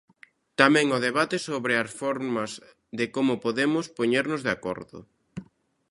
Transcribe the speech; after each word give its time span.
Tamén, 0.59 0.87
o 0.97 0.99
debate 1.07 1.37
sobre 1.47 1.73
as 1.83 1.89
formas 2.01 2.51
de 2.99 3.05
como 3.15 3.33
podemos 3.45 3.85
poñernos 3.97 4.41
de 4.43 4.51
acordo. 4.57 4.99